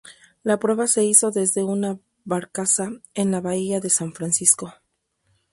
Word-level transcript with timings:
La 0.41 0.57
prueba 0.57 0.87
se 0.87 1.05
hizo 1.05 1.29
desde 1.29 1.61
una 1.63 1.99
barcaza 2.25 2.89
en 3.13 3.29
la 3.29 3.39
bahía 3.39 3.79
de 3.79 3.91
San 3.91 4.13
Francisco. 4.15 4.73